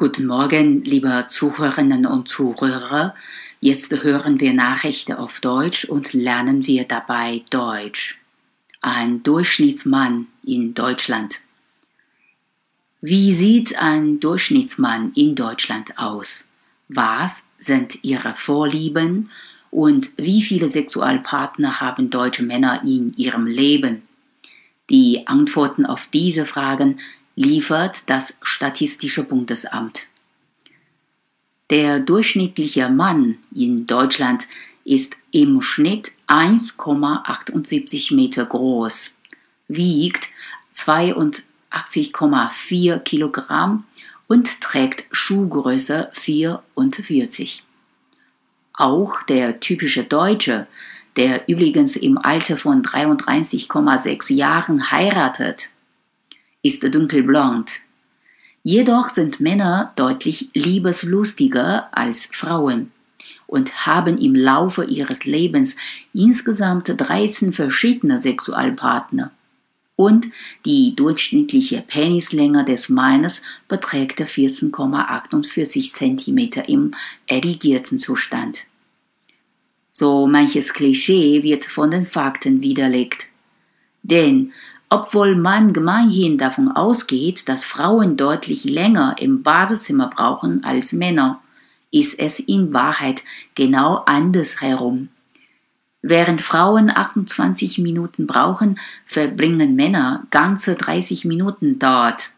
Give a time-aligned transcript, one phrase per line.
[0.00, 3.16] Guten Morgen, liebe Zuhörerinnen und Zuhörer.
[3.58, 8.16] Jetzt hören wir Nachrichten auf Deutsch und lernen wir dabei Deutsch.
[8.80, 11.40] Ein Durchschnittsmann in Deutschland.
[13.00, 16.44] Wie sieht ein Durchschnittsmann in Deutschland aus?
[16.86, 19.32] Was sind ihre Vorlieben
[19.72, 24.02] und wie viele Sexualpartner haben deutsche Männer in ihrem Leben?
[24.90, 27.00] Die Antworten auf diese Fragen
[27.38, 30.08] liefert das Statistische Bundesamt.
[31.70, 34.48] Der durchschnittliche Mann in Deutschland
[34.84, 39.12] ist im Schnitt 1,78 Meter groß,
[39.68, 40.30] wiegt
[40.74, 43.84] 82,4 Kilogramm
[44.26, 47.62] und trägt Schuhgröße 44.
[48.72, 50.66] Auch der typische Deutsche,
[51.14, 55.70] der übrigens im Alter von 33,6 Jahren heiratet,
[56.62, 57.70] ist dunkelblond.
[58.62, 62.92] Jedoch sind Männer deutlich liebeslustiger als Frauen
[63.46, 65.76] und haben im Laufe ihres Lebens
[66.12, 69.30] insgesamt 13 verschiedene Sexualpartner.
[69.96, 70.28] Und
[70.64, 76.94] die durchschnittliche Penislänge des Mannes beträgt 14,48 cm im
[77.26, 78.64] erigierten Zustand.
[79.90, 83.26] So manches Klischee wird von den Fakten widerlegt.
[84.04, 84.52] Denn
[84.90, 91.40] obwohl man gemeinhin davon ausgeht, dass Frauen deutlich länger im Badezimmer brauchen als Männer,
[91.90, 93.22] ist es in Wahrheit
[93.54, 95.08] genau andersherum.
[96.00, 102.30] Während Frauen 28 Minuten brauchen, verbringen Männer ganze 30 Minuten dort.